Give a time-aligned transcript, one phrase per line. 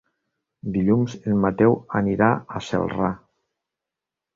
[0.77, 3.15] Dilluns en Mateu anirà a Celrà.